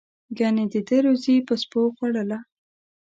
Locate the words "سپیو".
1.61-1.93